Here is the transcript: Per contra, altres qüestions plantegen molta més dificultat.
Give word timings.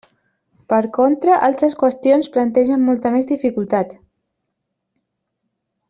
Per 0.71 0.79
contra, 0.97 1.35
altres 1.49 1.75
qüestions 1.83 2.31
plantegen 2.37 2.81
molta 2.87 3.13
més 3.17 3.31
dificultat. 3.35 3.95